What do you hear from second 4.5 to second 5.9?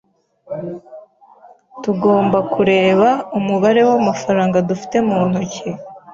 dufite mu ntoki.